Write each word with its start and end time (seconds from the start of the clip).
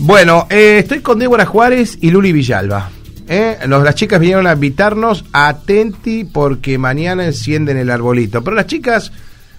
Bueno, 0.00 0.46
eh, 0.50 0.78
estoy 0.78 1.00
con 1.00 1.18
Débora 1.18 1.44
Juárez 1.46 1.98
y 2.00 2.10
Luli 2.10 2.32
Villalba. 2.32 2.90
¿eh? 3.28 3.58
Los- 3.66 3.82
las 3.84 3.94
chicas 3.94 4.18
vinieron 4.18 4.46
a 4.46 4.52
invitarnos 4.54 5.24
atenti 5.32 6.24
porque 6.24 6.78
mañana 6.78 7.24
encienden 7.26 7.76
el 7.76 7.90
arbolito. 7.90 8.42
Pero 8.42 8.56
las 8.56 8.66
chicas 8.66 9.12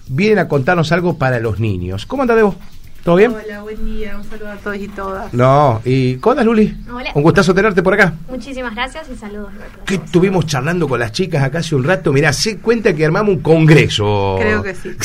vienen 0.08 0.38
a 0.40 0.48
contarnos 0.48 0.90
algo 0.92 1.16
para 1.16 1.38
los 1.38 1.60
niños. 1.60 2.06
¿Cómo 2.06 2.22
anda 2.22 2.34
Debo? 2.34 2.56
¿Todo 3.04 3.16
bien? 3.16 3.32
Hola, 3.34 3.62
buen 3.62 3.84
día, 3.84 4.16
un 4.16 4.22
saludo 4.22 4.50
a 4.52 4.56
todos 4.56 4.76
y 4.76 4.86
todas. 4.86 5.34
No, 5.34 5.80
¿y 5.84 6.16
cómo 6.16 6.32
andas 6.32 6.46
Luli? 6.46 6.76
Hola. 6.92 7.10
Un 7.16 7.22
gustazo 7.24 7.52
tenerte 7.52 7.82
por 7.82 7.94
acá. 7.94 8.12
Muchísimas 8.28 8.74
gracias 8.76 9.08
y 9.12 9.16
saludos. 9.16 9.50
Que 9.84 9.94
estuvimos 9.96 10.46
charlando 10.46 10.86
con 10.86 11.00
las 11.00 11.10
chicas 11.10 11.42
acá 11.42 11.58
hace 11.58 11.74
un 11.74 11.82
rato. 11.82 12.12
Mirá, 12.12 12.32
se 12.32 12.58
cuenta 12.58 12.94
que 12.94 13.04
armamos 13.04 13.34
un 13.36 13.40
congreso. 13.42 14.36
Creo 14.40 14.62
que 14.62 14.74
sí. 14.74 14.90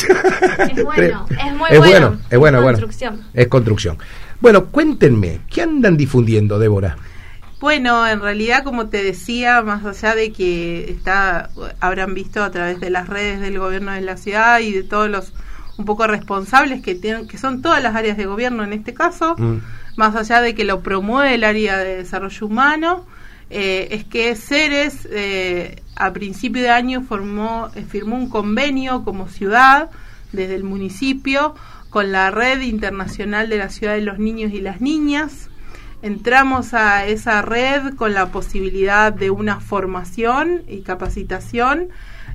Es 0.76 0.84
bueno, 0.84 1.26
es 1.30 1.54
muy 1.56 1.68
es 1.70 1.78
bueno. 1.78 1.80
bueno, 1.80 2.18
es 2.30 2.38
bueno, 2.38 2.58
Es 2.58 2.62
bueno. 2.64 2.78
construcción. 2.78 3.20
Es 3.34 3.48
construcción. 3.48 3.98
Bueno, 4.40 4.66
cuéntenme, 4.66 5.40
¿qué 5.50 5.62
andan 5.62 5.96
difundiendo, 5.96 6.58
Débora? 6.58 6.96
Bueno, 7.60 8.06
en 8.06 8.20
realidad, 8.20 8.62
como 8.62 8.88
te 8.88 9.02
decía, 9.02 9.62
más 9.62 9.84
allá 9.84 10.14
de 10.14 10.32
que 10.32 10.90
está, 10.90 11.50
habrán 11.80 12.14
visto 12.14 12.42
a 12.44 12.50
través 12.50 12.78
de 12.78 12.90
las 12.90 13.08
redes 13.08 13.40
del 13.40 13.58
gobierno 13.58 13.90
de 13.92 14.00
la 14.00 14.16
ciudad 14.16 14.60
y 14.60 14.72
de 14.72 14.84
todos 14.84 15.10
los 15.10 15.32
un 15.76 15.84
poco 15.84 16.08
responsables 16.08 16.82
que 16.82 16.96
tienen, 16.96 17.28
que 17.28 17.38
son 17.38 17.62
todas 17.62 17.80
las 17.80 17.94
áreas 17.94 18.16
de 18.16 18.26
gobierno 18.26 18.64
en 18.64 18.72
este 18.72 18.94
caso, 18.94 19.36
Mm. 19.38 19.58
más 19.96 20.16
allá 20.16 20.40
de 20.40 20.54
que 20.54 20.64
lo 20.64 20.80
promueve 20.80 21.34
el 21.34 21.44
área 21.44 21.78
de 21.78 21.98
desarrollo 21.98 22.46
humano, 22.46 23.06
eh, 23.50 23.88
es 23.92 24.04
que 24.04 24.34
Ceres 24.34 25.08
eh, 25.10 25.80
a 25.94 26.12
principio 26.12 26.62
de 26.62 26.70
año 26.70 27.02
formó, 27.02 27.70
eh, 27.76 27.84
firmó 27.88 28.16
un 28.16 28.28
convenio 28.28 29.04
como 29.04 29.28
ciudad 29.28 29.88
desde 30.32 30.56
el 30.56 30.64
municipio 30.64 31.54
con 31.90 32.12
la 32.12 32.30
red 32.30 32.60
internacional 32.60 33.48
de 33.48 33.58
la 33.58 33.70
ciudad 33.70 33.94
de 33.94 34.02
los 34.02 34.18
niños 34.18 34.52
y 34.52 34.60
las 34.60 34.80
niñas. 34.80 35.48
Entramos 36.02 36.74
a 36.74 37.06
esa 37.06 37.42
red 37.42 37.94
con 37.96 38.14
la 38.14 38.26
posibilidad 38.26 39.12
de 39.12 39.30
una 39.30 39.58
formación 39.60 40.62
y 40.68 40.82
capacitación 40.82 41.88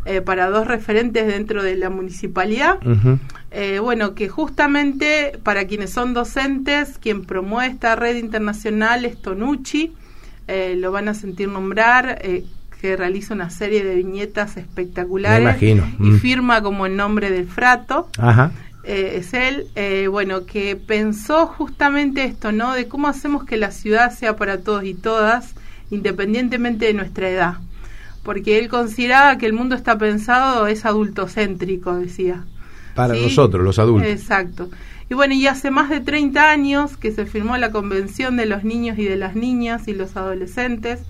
eh, 0.06 0.20
para 0.20 0.50
dos 0.50 0.68
referentes 0.68 1.28
dentro 1.28 1.64
de 1.64 1.78
la 1.78 1.90
municipalidad. 1.90 2.78
Eh, 3.52 3.80
bueno, 3.80 4.16
que 4.16 4.28
justamente 4.28 5.40
para 5.44 5.66
quienes 5.66 5.92
son 5.92 6.14
docentes, 6.14 6.98
quien 6.98 7.24
promueve 7.24 7.72
esta 7.72 7.96
red 7.96 8.18
internacional 8.18 9.06
es 9.06 9.22
Tonucci, 9.22 9.94
eh, 10.48 10.76
lo 10.78 10.92
van 10.92 11.08
a 11.08 11.14
sentir 11.14 11.48
nombrar, 11.48 12.20
eh, 12.22 12.44
que 12.82 12.98
realiza 12.98 13.34
una 13.34 13.50
serie 13.50 13.82
de 13.86 13.96
viñetas 13.96 14.58
espectaculares 14.58 15.40
Me 15.40 15.52
imagino. 15.52 15.88
y 16.00 16.10
Mm. 16.12 16.20
firma 16.20 16.62
como 16.62 16.86
el 16.86 16.98
nombre 16.98 17.30
del 17.32 17.48
frato. 17.48 18.10
Ajá. 18.18 18.52
Eh, 18.84 19.16
es 19.18 19.34
él, 19.34 19.68
eh, 19.76 20.08
bueno, 20.08 20.46
que 20.46 20.76
pensó 20.76 21.48
justamente 21.48 22.26
esto, 22.26 22.52
¿no? 22.52 22.74
De 22.74 22.88
cómo 22.88 23.08
hacemos 23.08 23.46
que 23.46 23.56
la 23.56 23.72
ciudad 23.72 24.12
sea 24.12 24.36
para 24.36 24.60
todos 24.60 24.84
y 24.84 24.94
todas, 24.94 25.56
independientemente 25.90 26.86
de 26.86 26.94
nuestra 26.94 27.30
edad. 27.30 27.58
Porque 28.24 28.60
él 28.60 28.68
consideraba 28.68 29.38
que 29.38 29.46
el 29.46 29.54
mundo 29.54 29.76
está 29.76 29.98
pensado, 29.98 30.68
es 30.68 30.86
adultocéntrico, 30.86 31.96
decía. 31.96 32.44
Para 32.94 33.16
¿sí? 33.16 33.22
nosotros, 33.22 33.64
los 33.64 33.80
adultos. 33.80 34.10
Exacto. 34.10 34.70
Y 35.10 35.14
bueno, 35.14 35.34
y 35.34 35.48
hace 35.48 35.72
más 35.72 35.90
de 35.90 36.02
30 36.02 36.50
años 36.50 36.98
que 36.98 37.12
se 37.12 37.26
firmó 37.26 37.56
la 37.58 37.72
Convención 37.72 38.36
de 38.36 38.46
los 38.46 38.64
Niños 38.64 38.98
y 38.98 39.06
de 39.06 39.16
las 39.16 39.36
Niñas 39.36 39.88
y 39.88 39.94
los 39.94 40.18
Adolescentes, 40.18 41.02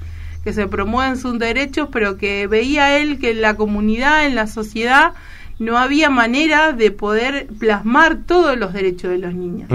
que 0.43 0.53
se 0.53 0.67
promueven 0.67 1.17
sus 1.17 1.39
derechos, 1.39 1.89
pero 1.91 2.17
que 2.17 2.47
veía 2.47 2.97
él 2.97 3.17
que 3.17 3.31
en 3.31 3.41
la 3.41 3.55
comunidad, 3.55 4.25
en 4.25 4.35
la 4.35 4.47
sociedad, 4.47 5.13
no 5.59 5.77
había 5.77 6.09
manera 6.09 6.71
de 6.73 6.91
poder 6.91 7.47
plasmar 7.59 8.17
todos 8.25 8.57
los 8.57 8.73
derechos 8.73 9.11
de 9.11 9.17
los 9.19 9.33
niños. 9.33 9.69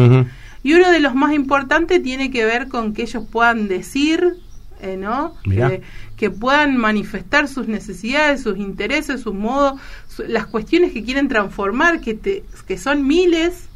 Y 0.63 0.75
uno 0.75 0.91
de 0.91 1.01
los 1.01 1.15
más 1.15 1.33
importantes 1.33 2.03
tiene 2.03 2.31
que 2.31 2.45
ver 2.45 2.69
con 2.69 2.93
que 2.93 3.03
ellos 3.03 3.25
puedan 3.31 3.69
decir, 3.69 4.35
eh, 4.83 4.97
¿no? 4.97 5.35
Mirá. 5.47 5.69
Que, 5.71 5.83
que 6.17 6.31
puedan 6.31 6.77
manifestar 6.77 7.47
sus 7.49 7.69
necesidades, 7.69 8.43
sus 8.43 8.59
intereses, 8.59 9.21
sus 9.21 9.35
modos, 9.35 9.81
su- 10.09 10.25
las 10.25 10.47
cuestiones 10.47 10.93
que 10.93 11.05
quieren 11.05 11.29
transformar, 11.29 12.01
que, 12.01 12.15
te- 12.15 12.45
que 12.67 12.77
son 12.77 13.07
miles, 13.07 13.69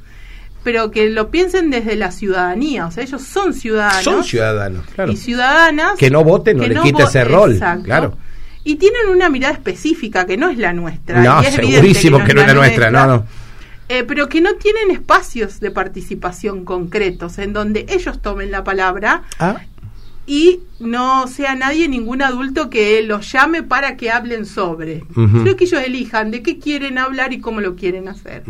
pero 0.65 0.91
que 0.91 1.09
lo 1.11 1.31
piensen 1.31 1.71
desde 1.71 1.95
la 1.97 2.11
ciudadanía. 2.11 2.87
O 2.87 2.91
sea, 2.91 3.05
ellos 3.05 3.23
son 3.23 3.55
ciudadanos. 3.55 4.03
Son 4.05 4.25
ciudadanos, 4.25 4.85
claro. 4.95 5.13
Y 5.13 5.17
ciudadanas. 5.17 5.93
Que 5.99 6.11
no 6.11 6.25
voten 6.25 6.57
no 6.57 6.65
le 6.67 7.05
ese 7.05 7.25
rol, 7.25 7.53
Exacto. 7.53 7.85
claro. 7.85 8.17
Y 8.65 8.77
tienen 8.77 9.09
una 9.11 9.29
mirada 9.29 9.55
específica 9.55 10.27
que 10.27 10.37
no 10.37 10.49
es 10.49 10.59
la 10.59 10.73
nuestra. 10.73 11.23
No, 11.23 11.43
y 11.43 11.47
es 11.47 11.55
segurísimo 11.55 12.23
que 12.25 12.35
no 12.35 12.41
es 12.43 12.47
la 12.47 12.55
nuestra, 12.55 12.91
no, 12.91 13.07
no. 13.07 13.27
eh, 13.89 14.05
pero 14.05 14.29
que 14.29 14.41
no 14.41 14.55
tienen 14.55 14.91
espacios 14.91 15.59
de 15.61 15.71
participación 15.71 16.65
concretos 16.65 17.39
en 17.39 17.53
donde 17.53 17.87
ellos 17.89 18.23
tomen 18.23 18.51
la 18.51 18.63
palabra 18.63 19.25
Ah, 19.39 19.57
y 20.25 20.61
no 20.79 21.27
sea 21.27 21.57
nadie, 21.57 21.89
ningún 21.89 22.23
adulto 22.23 22.71
que 22.71 23.03
los 23.03 23.33
llame 23.33 23.65
para 23.65 23.97
que 23.97 24.13
hablen 24.13 24.47
sobre. 24.47 25.03
Sino 25.15 25.57
que 25.57 25.65
ellos 25.65 25.83
elijan 25.85 26.31
de 26.31 26.43
qué 26.45 26.61
quieren 26.61 26.99
hablar 26.99 27.33
y 27.33 27.41
cómo 27.41 27.61
lo 27.61 27.75
quieren 27.75 28.07
hacer. 28.07 28.45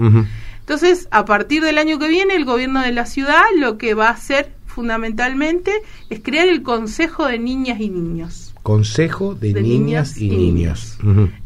Entonces, 0.61 1.09
a 1.11 1.25
partir 1.25 1.63
del 1.63 1.79
año 1.79 1.99
que 1.99 2.09
viene, 2.09 2.35
el 2.37 2.45
gobierno 2.45 2.83
de 2.83 2.93
la 2.93 3.07
ciudad 3.07 3.43
lo 3.59 3.79
que 3.79 3.95
va 3.95 4.09
a 4.09 4.13
hacer 4.13 4.53
fundamentalmente 4.67 5.73
es 6.11 6.21
crear 6.23 6.49
el 6.49 6.63
Consejo 6.63 7.27
de 7.27 7.39
Niñas 7.39 7.81
y 7.81 7.89
Niños. 7.89 8.52
Consejo 8.63 9.35
de, 9.35 9.53
De 9.53 9.63
niñas, 9.63 10.17
niñas 10.17 10.19
y 10.19 10.27
y 10.27 10.37
niños. 10.37 10.99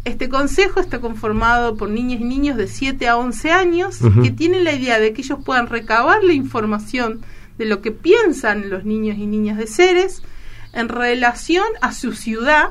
Este 0.04 0.28
consejo 0.28 0.80
está 0.80 1.00
conformado 1.00 1.76
por 1.76 1.88
niñas 1.88 2.20
y 2.20 2.24
niños 2.24 2.56
de 2.56 2.68
7 2.68 3.08
a 3.08 3.16
11 3.16 3.50
años 3.50 3.98
que 4.22 4.30
tienen 4.30 4.64
la 4.64 4.74
idea 4.74 5.00
de 5.00 5.12
que 5.12 5.22
ellos 5.22 5.38
puedan 5.44 5.66
recabar 5.66 6.22
la 6.22 6.34
información 6.34 7.22
de 7.56 7.64
lo 7.64 7.80
que 7.80 7.90
piensan 7.90 8.68
los 8.68 8.84
niños 8.84 9.16
y 9.16 9.26
niñas 9.26 9.56
de 9.56 9.66
Ceres 9.66 10.22
en 10.74 10.90
relación 10.90 11.66
a 11.80 11.92
su 11.92 12.12
ciudad 12.12 12.70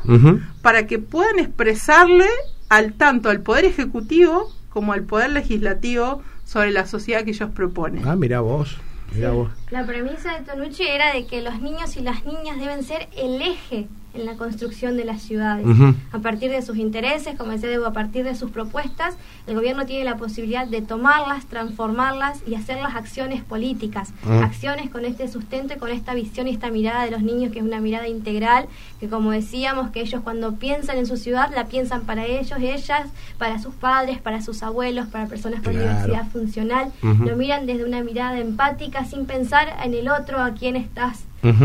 para 0.61 0.85
que 0.85 0.99
puedan 0.99 1.39
expresarle 1.39 2.27
al 2.69 2.93
tanto 2.93 3.29
al 3.29 3.41
poder 3.41 3.65
ejecutivo 3.65 4.51
como 4.69 4.93
al 4.93 5.03
poder 5.03 5.31
legislativo 5.31 6.21
sobre 6.45 6.69
la 6.69 6.85
sociedad 6.85 7.23
que 7.23 7.31
ellos 7.31 7.49
proponen. 7.51 8.07
Ah, 8.07 8.15
mira 8.15 8.41
vos. 8.41 8.77
Mira 9.13 9.31
vos. 9.31 9.49
La 9.71 9.85
premisa 9.85 10.37
de 10.37 10.45
Tonucci 10.45 10.83
era 10.83 11.13
de 11.13 11.25
que 11.25 11.41
los 11.41 11.61
niños 11.61 11.95
y 11.95 12.01
las 12.01 12.25
niñas 12.25 12.59
deben 12.59 12.83
ser 12.83 13.07
el 13.17 13.41
eje 13.41 13.87
en 14.15 14.25
la 14.25 14.35
construcción 14.35 14.97
de 14.97 15.05
las 15.05 15.21
ciudades. 15.21 15.65
A 16.11 16.19
partir 16.19 16.49
de 16.51 16.61
sus 16.61 16.77
intereses, 16.77 17.35
como 17.37 17.51
decía 17.51 17.69
Debo, 17.69 17.85
a 17.85 17.93
partir 17.93 18.23
de 18.23 18.35
sus 18.35 18.51
propuestas, 18.51 19.15
el 19.47 19.55
gobierno 19.55 19.85
tiene 19.85 20.03
la 20.05 20.17
posibilidad 20.17 20.67
de 20.67 20.81
tomarlas, 20.81 21.45
transformarlas 21.45 22.41
y 22.47 22.55
hacer 22.55 22.77
las 22.81 22.95
acciones 22.95 23.43
políticas. 23.43 24.13
Acciones 24.27 24.89
con 24.89 25.05
este 25.05 25.27
sustento 25.27 25.73
y 25.75 25.77
con 25.77 25.89
esta 25.91 26.13
visión 26.13 26.47
y 26.47 26.51
esta 26.51 26.69
mirada 26.71 27.05
de 27.05 27.11
los 27.11 27.21
niños, 27.21 27.51
que 27.51 27.59
es 27.59 27.65
una 27.65 27.79
mirada 27.79 28.07
integral, 28.07 28.67
que 28.99 29.07
como 29.09 29.31
decíamos, 29.31 29.91
que 29.91 30.01
ellos 30.01 30.21
cuando 30.23 30.55
piensan 30.55 30.97
en 30.97 31.05
su 31.05 31.17
ciudad, 31.17 31.51
la 31.53 31.65
piensan 31.65 32.01
para 32.01 32.25
ellos, 32.25 32.57
ellas, 32.59 33.07
para 33.37 33.59
sus 33.59 33.73
padres, 33.75 34.19
para 34.19 34.41
sus 34.41 34.63
abuelos, 34.63 35.07
para 35.07 35.27
personas 35.27 35.61
con 35.61 35.73
Claro. 35.73 35.89
diversidad 35.89 36.27
funcional. 36.31 36.91
Lo 37.01 37.35
miran 37.35 37.65
desde 37.65 37.83
una 37.85 38.01
mirada 38.03 38.39
empática, 38.39 39.03
sin 39.05 39.25
pensar 39.25 39.75
en 39.83 39.93
el 39.93 40.07
otro, 40.09 40.39
a 40.41 40.51
quien 40.53 40.75
estás 40.75 41.23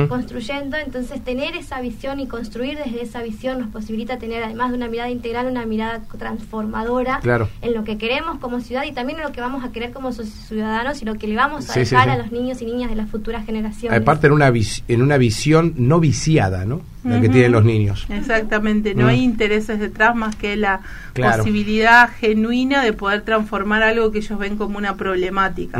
Construyendo. 0.09 0.77
Entonces, 0.77 1.23
tener 1.25 1.57
esa 1.57 1.81
visión 1.81 2.21
y 2.21 2.27
construir 2.27 2.79
desde 2.79 3.03
esa 3.03 3.23
visión 3.23 3.59
nos 3.61 3.69
posibilita 3.69 4.19
tener, 4.19 4.43
además 4.43 4.71
de 4.71 4.77
una 4.77 4.89
mirada 4.89 5.11
integral, 5.11 5.47
una 5.47 5.65
mirada 5.67 6.03
transformadora 6.19 7.21
Claro. 7.23 7.49
en 7.63 7.75
lo 7.75 7.85
que 7.85 7.97
queremos 7.99 8.39
como 8.39 8.61
ciudad 8.61 8.85
y 8.85 8.93
también 8.93 9.19
en 9.19 9.25
lo 9.25 9.33
que 9.33 9.41
vamos 9.41 9.65
a 9.65 9.73
querer 9.73 9.93
como 9.93 10.13
ciudadanos 10.13 11.01
y 11.03 11.05
lo 11.05 11.15
que 11.15 11.27
le 11.27 11.37
vamos 11.37 11.69
a 11.71 11.73
Sí, 11.75 11.81
dejar 11.81 12.05
sí. 12.05 12.11
a 12.11 12.17
los 12.19 12.33
niños 12.33 12.61
y 12.63 12.67
niñas 12.67 12.91
de 12.91 12.97
las 12.97 13.09
futuras 13.11 13.45
generaciones. 13.47 14.01
Aparte 14.01 14.27
en 14.27 14.33
una, 14.33 14.51
vis- 14.51 14.83
en 14.89 15.03
una 15.03 15.17
visión 15.17 15.75
no 15.77 16.01
viciada, 16.01 16.65
¿no? 16.65 16.83
La 17.03 17.19
que 17.19 17.31
tienen 17.31 17.53
los 17.53 17.65
niños. 17.65 18.05
Exactamente, 18.11 18.95
no 18.95 19.07
hay 19.09 19.23
intereses 19.23 19.81
detrás 19.81 20.15
más 20.15 20.37
que 20.37 20.55
la 20.57 20.81
Claro. 21.15 21.39
posibilidad 21.39 22.11
genuina 22.11 22.83
de 22.85 22.93
poder 22.93 23.23
transformar 23.23 23.83
algo 23.83 24.11
que 24.12 24.19
ellos 24.19 24.39
ven 24.39 24.57
como 24.57 24.77
una 24.77 24.97
problemática. 24.97 25.79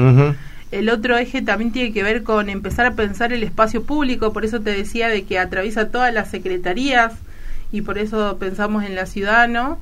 El 0.70 0.88
otro 0.88 1.16
eje 1.19 1.42
también 1.42 1.72
tiene 1.72 1.92
que 1.92 2.03
ver 2.03 2.22
con 2.22 2.49
empezar 2.49 2.87
a 2.87 2.94
pensar 2.94 3.32
el 3.32 3.43
espacio 3.43 3.82
público, 3.84 4.32
por 4.32 4.44
eso 4.44 4.61
te 4.61 4.70
decía 4.72 5.08
de 5.08 5.25
que 5.25 5.38
atraviesa 5.38 5.88
todas 5.90 6.14
las 6.14 6.31
secretarías 6.31 7.12
y 7.72 7.82
por 7.82 7.99
eso 7.99 8.37
pensamos 8.38 8.84
en 8.84 8.94
la 8.94 9.06
ciudadano, 9.06 9.78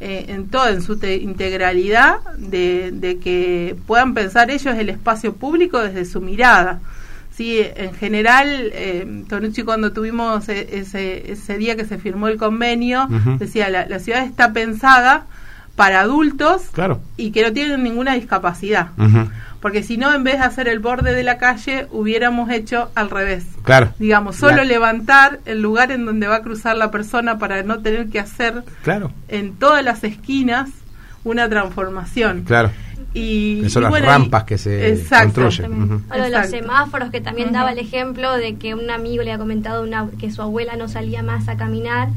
eh, 0.00 0.24
en 0.28 0.48
todo, 0.48 0.68
en 0.68 0.82
su 0.82 0.98
te- 0.98 1.16
integralidad, 1.16 2.16
de, 2.38 2.90
de 2.92 3.18
que 3.18 3.76
puedan 3.86 4.14
pensar 4.14 4.50
ellos 4.50 4.76
el 4.76 4.88
espacio 4.88 5.34
público 5.34 5.78
desde 5.78 6.04
su 6.04 6.20
mirada. 6.20 6.80
Sí, 7.34 7.60
en 7.76 7.94
general, 7.94 8.46
eh, 8.74 9.24
Tonucci 9.28 9.62
cuando 9.62 9.92
tuvimos 9.92 10.48
e- 10.48 10.78
ese, 10.80 11.30
ese 11.32 11.56
día 11.56 11.76
que 11.76 11.84
se 11.84 11.98
firmó 11.98 12.28
el 12.28 12.36
convenio, 12.36 13.08
decía, 13.38 13.70
la, 13.70 13.86
la 13.86 14.00
ciudad 14.00 14.24
está 14.24 14.52
pensada 14.52 15.24
para 15.76 16.00
adultos 16.00 16.62
Claro. 16.72 17.00
y 17.16 17.30
que 17.30 17.42
no 17.42 17.52
tienen 17.52 17.82
ninguna 17.82 18.12
discapacidad. 18.14 18.88
Porque 19.62 19.82
si 19.84 19.96
no, 19.96 20.12
en 20.12 20.24
vez 20.24 20.34
de 20.40 20.44
hacer 20.44 20.66
el 20.68 20.80
borde 20.80 21.14
de 21.14 21.22
la 21.22 21.38
calle, 21.38 21.86
hubiéramos 21.92 22.50
hecho 22.50 22.90
al 22.96 23.08
revés. 23.10 23.44
Claro. 23.62 23.94
Digamos, 23.98 24.34
solo 24.36 24.64
levantar 24.64 25.38
el 25.46 25.62
lugar 25.62 25.92
en 25.92 26.04
donde 26.04 26.26
va 26.26 26.36
a 26.36 26.42
cruzar 26.42 26.76
la 26.76 26.90
persona 26.90 27.38
para 27.38 27.62
no 27.62 27.78
tener 27.80 28.08
que 28.08 28.18
hacer 28.18 28.64
Claro. 28.82 29.12
en 29.28 29.54
todas 29.54 29.84
las 29.84 30.02
esquinas 30.02 30.68
una 31.24 31.48
transformación. 31.48 32.42
Claro. 32.42 32.72
Y, 33.14 33.60
Que 33.62 33.70
son 33.70 33.82
y 33.82 33.84
las 33.84 33.90
bueno, 33.90 34.06
rampas 34.06 34.42
y- 34.42 34.46
que 34.46 34.58
se 34.58 34.88
Exacto. 34.88 35.42
construyen. 35.42 36.02
Lo 36.08 36.22
de 36.22 36.30
los 36.30 36.46
semáforos, 36.48 37.10
que 37.10 37.20
también 37.20 37.52
daba 37.52 37.70
el 37.72 37.78
ejemplo 37.78 38.36
de 38.36 38.56
que 38.56 38.74
un 38.74 38.90
amigo 38.90 39.22
le 39.22 39.32
ha 39.32 39.38
comentado 39.38 39.82
una, 39.84 40.08
que 40.18 40.30
su 40.32 40.42
abuela 40.42 40.76
no 40.76 40.88
salía 40.88 41.22
más 41.22 41.46
a 41.48 41.56
caminar 41.56 42.08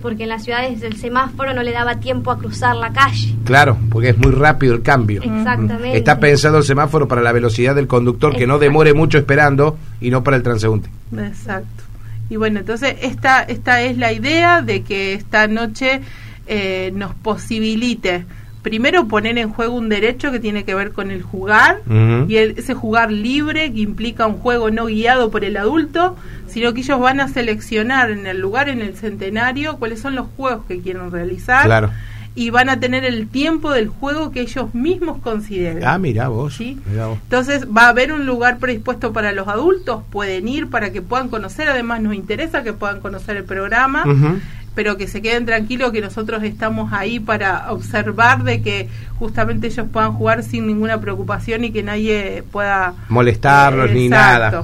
porque 0.00 0.24
en 0.24 0.28
las 0.28 0.44
ciudades 0.44 0.82
el 0.82 0.96
semáforo 0.96 1.54
no 1.54 1.62
le 1.62 1.72
daba 1.72 2.00
tiempo 2.00 2.30
a 2.30 2.38
cruzar 2.38 2.76
la 2.76 2.92
calle. 2.92 3.34
Claro, 3.44 3.76
porque 3.90 4.10
es 4.10 4.18
muy 4.18 4.32
rápido 4.32 4.74
el 4.74 4.82
cambio. 4.82 5.22
Exactamente. 5.22 5.96
Está 5.96 6.18
pensado 6.20 6.58
el 6.58 6.64
semáforo 6.64 7.08
para 7.08 7.22
la 7.22 7.32
velocidad 7.32 7.74
del 7.74 7.86
conductor, 7.86 8.36
que 8.36 8.46
no 8.46 8.58
demore 8.58 8.94
mucho 8.94 9.18
esperando 9.18 9.78
y 10.00 10.10
no 10.10 10.22
para 10.22 10.36
el 10.36 10.42
transeúnte. 10.42 10.88
Exacto. 11.16 11.84
Y 12.30 12.36
bueno, 12.36 12.60
entonces 12.60 12.96
esta, 13.02 13.42
esta 13.42 13.80
es 13.82 13.96
la 13.96 14.12
idea 14.12 14.62
de 14.62 14.82
que 14.82 15.14
esta 15.14 15.46
noche 15.46 16.02
eh, 16.46 16.92
nos 16.94 17.14
posibilite 17.14 18.26
primero 18.62 19.06
poner 19.08 19.38
en 19.38 19.50
juego 19.50 19.74
un 19.76 19.88
derecho 19.88 20.30
que 20.32 20.40
tiene 20.40 20.64
que 20.64 20.74
ver 20.74 20.92
con 20.92 21.10
el 21.10 21.22
jugar 21.22 21.80
y 22.28 22.36
el- 22.36 22.58
ese 22.58 22.74
jugar 22.74 23.10
libre 23.12 23.72
que 23.72 23.80
implica 23.80 24.26
un 24.26 24.38
juego 24.38 24.70
no 24.70 24.86
guiado 24.86 25.30
por 25.30 25.44
el 25.44 25.56
adulto, 25.56 26.16
sino 26.48 26.74
que 26.74 26.80
ellos 26.80 26.98
van 26.98 27.20
a 27.20 27.28
seleccionar 27.28 28.10
en 28.10 28.26
el 28.26 28.40
lugar, 28.40 28.68
en 28.68 28.80
el 28.82 28.94
centenario, 28.94 29.76
cuáles 29.78 30.00
son 30.00 30.14
los 30.14 30.26
juegos 30.36 30.64
que 30.66 30.80
quieren 30.80 31.10
realizar 31.10 31.64
Claro. 31.66 31.90
y 32.34 32.50
van 32.50 32.68
a 32.68 32.78
tener 32.80 33.04
el 33.04 33.28
tiempo 33.28 33.70
del 33.72 33.88
juego 33.88 34.30
que 34.30 34.40
ellos 34.42 34.72
mismos 34.74 35.18
consideren. 35.22 35.84
Ah, 35.84 35.98
mira 35.98 36.28
vos. 36.28 36.54
Sí. 36.56 36.78
mirá 36.90 37.06
vos. 37.06 37.18
Entonces 37.24 37.66
va 37.66 37.82
a 37.82 37.88
haber 37.88 38.12
un 38.12 38.26
lugar 38.26 38.58
predispuesto 38.58 39.12
para 39.12 39.32
los 39.32 39.48
adultos, 39.48 40.02
pueden 40.10 40.46
ir 40.48 40.68
para 40.68 40.90
que 40.92 41.02
puedan 41.02 41.28
conocer, 41.28 41.68
además 41.68 42.00
nos 42.00 42.14
interesa 42.14 42.62
que 42.62 42.72
puedan 42.72 43.00
conocer 43.00 43.36
el 43.36 43.44
programa, 43.44 44.02
Ujú. 44.06 44.38
Pero 44.78 44.96
que 44.96 45.08
se 45.08 45.20
queden 45.20 45.44
tranquilos 45.44 45.90
que 45.90 46.00
nosotros 46.00 46.44
estamos 46.44 46.92
ahí 46.92 47.18
para 47.18 47.72
observar 47.72 48.44
de 48.44 48.62
que 48.62 48.88
justamente 49.18 49.66
ellos 49.66 49.88
puedan 49.92 50.12
jugar 50.12 50.44
sin 50.44 50.68
ninguna 50.68 51.00
preocupación 51.00 51.64
y 51.64 51.72
que 51.72 51.82
nadie 51.82 52.44
pueda 52.52 52.94
Molestarlos 53.08 53.90
Eh, 53.90 53.94
ni 53.94 54.08
nada. 54.08 54.62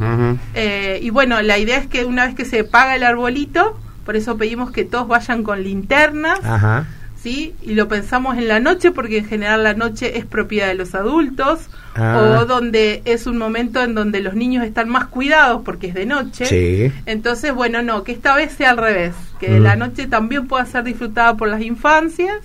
Eh, 0.54 1.00
y 1.02 1.10
bueno, 1.10 1.42
la 1.42 1.58
idea 1.58 1.78
es 1.78 1.88
que 1.88 2.04
una 2.04 2.26
vez 2.26 2.36
que 2.36 2.44
se 2.44 2.62
paga 2.62 2.94
el 2.94 3.02
arbolito, 3.02 3.76
por 4.06 4.14
eso 4.14 4.36
pedimos 4.36 4.70
que 4.70 4.84
todos 4.84 5.08
vayan 5.08 5.42
con 5.42 5.64
linternas, 5.64 6.38
Ajá. 6.44 6.86
¿Sí? 7.24 7.54
Y 7.62 7.72
lo 7.74 7.88
pensamos 7.88 8.36
en 8.36 8.48
la 8.48 8.60
noche 8.60 8.90
porque 8.92 9.16
en 9.18 9.24
general 9.24 9.62
la 9.64 9.72
noche 9.72 10.18
es 10.18 10.26
propiedad 10.26 10.66
de 10.68 10.74
los 10.74 10.94
adultos 10.94 11.70
Ah. 11.96 12.38
o 12.40 12.44
donde 12.44 13.02
es 13.06 13.26
un 13.28 13.38
momento 13.38 13.80
en 13.82 13.94
donde 13.94 14.20
los 14.20 14.34
niños 14.34 14.64
están 14.64 14.88
más 14.88 15.06
cuidados 15.06 15.62
porque 15.64 15.86
es 15.86 15.94
de 15.94 16.06
noche. 16.06 16.44
Sí. 16.44 16.92
Entonces, 17.06 17.54
bueno, 17.54 17.82
no, 17.82 18.02
que 18.04 18.10
esta 18.12 18.34
vez 18.36 18.52
sea 18.52 18.70
al 18.70 18.76
revés, 18.78 19.14
que 19.40 19.48
Mm. 19.58 19.62
la 19.62 19.76
noche 19.76 20.06
también 20.08 20.46
pueda 20.48 20.66
ser 20.66 20.82
disfrutada 20.84 21.36
por 21.36 21.48
las 21.48 21.62
infancias 21.62 22.36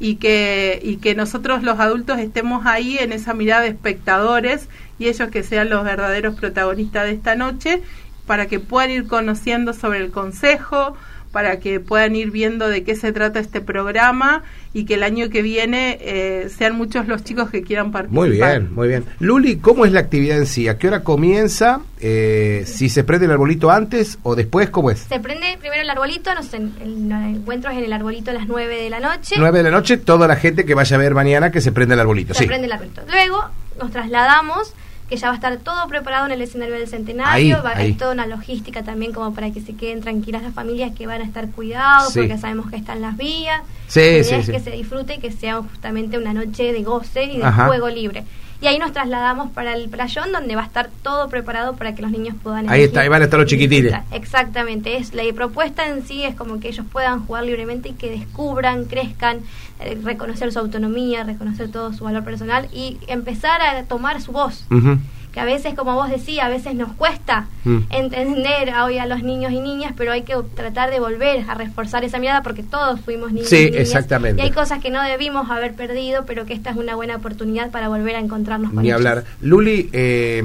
y 0.00 0.16
que 0.16 0.80
y 0.82 0.96
que 0.96 1.14
nosotros 1.14 1.62
los 1.62 1.78
adultos 1.78 2.18
estemos 2.18 2.64
ahí 2.66 2.96
en 2.98 3.12
esa 3.12 3.34
mirada 3.34 3.60
de 3.62 3.68
espectadores 3.68 4.68
y 4.98 5.06
ellos 5.08 5.28
que 5.30 5.42
sean 5.44 5.68
los 5.70 5.84
verdaderos 5.84 6.34
protagonistas 6.34 7.04
de 7.04 7.12
esta 7.12 7.34
noche 7.36 7.82
para 8.26 8.46
que 8.46 8.58
puedan 8.58 8.90
ir 8.90 9.06
conociendo 9.06 9.72
sobre 9.74 9.98
el 9.98 10.10
consejo, 10.10 10.96
para 11.32 11.60
que 11.60 11.80
puedan 11.80 12.16
ir 12.16 12.30
viendo 12.30 12.68
de 12.68 12.84
qué 12.84 12.94
se 12.94 13.12
trata 13.12 13.40
este 13.40 13.60
programa 13.60 14.42
y 14.72 14.84
que 14.84 14.94
el 14.94 15.02
año 15.02 15.28
que 15.28 15.42
viene 15.42 15.98
eh, 16.00 16.48
sean 16.56 16.76
muchos 16.76 17.06
los 17.06 17.24
chicos 17.24 17.50
que 17.50 17.62
quieran 17.62 17.90
participar. 17.92 18.28
Muy 18.28 18.36
bien, 18.36 18.74
muy 18.74 18.88
bien. 18.88 19.04
Luli, 19.18 19.56
¿cómo 19.56 19.84
es 19.84 19.92
la 19.92 20.00
actividad 20.00 20.38
en 20.38 20.46
sí? 20.46 20.68
¿A 20.68 20.78
qué 20.78 20.88
hora 20.88 21.02
comienza? 21.02 21.80
Eh, 22.00 22.64
si 22.66 22.88
se 22.88 23.04
prende 23.04 23.26
el 23.26 23.32
arbolito 23.32 23.70
antes 23.70 24.18
o 24.22 24.34
después, 24.34 24.70
¿cómo 24.70 24.90
es? 24.90 25.00
Se 25.00 25.20
prende 25.20 25.56
primero 25.58 25.82
el 25.82 25.90
arbolito, 25.90 26.34
no 26.34 26.42
sé, 26.42 26.58
el, 26.58 26.72
el 26.80 27.12
encuentro 27.36 27.70
es 27.70 27.78
en 27.78 27.84
el 27.84 27.92
arbolito 27.92 28.30
a 28.30 28.34
las 28.34 28.46
9 28.46 28.82
de 28.82 28.90
la 28.90 29.00
noche. 29.00 29.36
9 29.38 29.58
de 29.58 29.64
la 29.64 29.70
noche, 29.70 29.96
toda 29.96 30.26
la 30.26 30.36
gente 30.36 30.64
que 30.64 30.74
vaya 30.74 30.96
a 30.96 30.98
ver 30.98 31.14
mañana 31.14 31.50
que 31.50 31.60
se 31.60 31.72
prende 31.72 31.94
el 31.94 32.00
arbolito. 32.00 32.34
se 32.34 32.40
sí. 32.40 32.46
prende 32.46 32.66
el 32.66 32.72
arbolito. 32.72 33.02
Luego 33.10 33.44
nos 33.78 33.90
trasladamos, 33.90 34.74
que 35.08 35.16
ya 35.16 35.28
va 35.28 35.32
a 35.32 35.36
estar 35.36 35.56
todo 35.58 35.88
preparado 35.88 36.26
en 36.26 36.32
el 36.32 36.42
escenario 36.42 36.74
del 36.74 36.86
centenario, 36.86 37.56
Ahí, 37.56 37.62
va 37.62 37.70
a 37.70 37.76
ahí. 37.78 37.84
haber 37.86 37.96
toda 37.96 38.12
una 38.12 38.26
logística 38.26 38.82
también 38.82 39.12
como 39.12 39.32
para 39.34 39.50
que 39.50 39.60
se 39.60 39.74
queden 39.74 40.00
tranquilas 40.02 40.42
las 40.42 40.52
familias 40.52 40.92
que 40.96 41.06
van 41.06 41.22
a 41.22 41.24
estar 41.24 41.48
cuidados, 41.50 42.12
Sí. 42.12 42.18
porque 42.20 42.36
sabemos 42.38 42.70
que 42.70 42.76
están 42.76 43.00
las 43.00 43.16
vías. 43.16 43.62
Sí, 43.86 44.00
La 44.00 44.06
idea 44.06 44.24
sí, 44.24 44.34
es 44.34 44.50
que 44.50 44.60
se 44.60 44.70
disfrute 44.70 45.14
y 45.14 45.18
que 45.18 45.32
sea 45.32 45.56
justamente 45.62 46.18
una 46.18 46.34
noche 46.34 46.72
de 46.72 46.82
goce 46.82 47.24
y 47.24 47.38
de 47.38 47.44
Ajá. 47.44 47.66
juego 47.68 47.88
libre. 47.88 48.24
Y 48.60 48.66
ahí 48.66 48.78
nos 48.78 48.92
trasladamos 48.92 49.50
para 49.52 49.74
el 49.74 49.88
playón 49.88 50.32
donde 50.32 50.56
va 50.56 50.62
a 50.62 50.66
estar 50.66 50.90
todo 51.02 51.28
preparado 51.28 51.76
para 51.76 51.94
que 51.94 52.02
los 52.02 52.10
niños 52.10 52.34
puedan 52.42 52.68
Ahí 52.68 52.82
está, 52.82 53.02
ahí 53.02 53.08
van 53.08 53.22
a 53.22 53.26
estar 53.26 53.38
los 53.38 53.48
chiquitines. 53.48 53.94
Exactamente, 54.10 54.96
es 54.96 55.14
la 55.14 55.22
propuesta 55.32 55.86
en 55.86 56.04
sí 56.04 56.24
es 56.24 56.34
como 56.34 56.58
que 56.58 56.68
ellos 56.68 56.84
puedan 56.90 57.24
jugar 57.24 57.44
libremente 57.44 57.90
y 57.90 57.92
que 57.92 58.10
descubran, 58.10 58.86
crezcan, 58.86 59.40
eh, 59.80 59.96
reconocer 60.02 60.52
su 60.52 60.58
autonomía, 60.58 61.22
reconocer 61.22 61.70
todo 61.70 61.92
su 61.92 62.02
valor 62.02 62.24
personal 62.24 62.68
y 62.72 62.98
empezar 63.06 63.62
a 63.62 63.84
tomar 63.84 64.20
su 64.20 64.32
voz. 64.32 64.64
Ujú. 64.70 64.98
Que 65.38 65.42
a 65.42 65.44
veces, 65.44 65.74
como 65.74 65.94
vos 65.94 66.10
decías, 66.10 66.46
a 66.46 66.48
veces 66.48 66.74
nos 66.74 66.92
cuesta 66.94 67.46
Mm. 67.64 67.78
entender 67.90 68.74
hoy 68.82 68.98
a 68.98 69.06
los 69.06 69.22
niños 69.22 69.52
y 69.52 69.60
niñas, 69.60 69.92
pero 69.96 70.10
hay 70.10 70.22
que 70.22 70.34
tratar 70.56 70.90
de 70.90 70.98
volver 70.98 71.44
a 71.48 71.54
reforzar 71.54 72.02
esa 72.02 72.18
mirada 72.18 72.42
porque 72.42 72.64
todos 72.64 73.00
fuimos 73.02 73.30
niños 73.32 73.48
Sí, 73.48 73.56
y 73.56 73.64
niñas. 73.66 73.82
exactamente. 73.82 74.42
Y 74.42 74.46
hay 74.46 74.50
cosas 74.50 74.80
que 74.80 74.90
no 74.90 75.00
debimos 75.00 75.48
haber 75.48 75.74
perdido, 75.74 76.24
pero 76.26 76.44
que 76.44 76.54
esta 76.54 76.70
es 76.70 76.76
una 76.76 76.96
buena 76.96 77.14
oportunidad 77.14 77.70
para 77.70 77.86
volver 77.88 78.16
a 78.16 78.18
encontrarnos 78.18 78.72
con 78.72 78.82
Ni 78.82 78.88
ellos. 78.88 78.96
hablar. 78.96 79.24
Luli, 79.40 79.88
eh, 79.92 80.42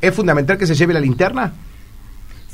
¿es 0.00 0.12
fundamental 0.12 0.58
que 0.58 0.66
se 0.66 0.74
lleve 0.74 0.92
la 0.92 0.98
linterna? 1.00 1.52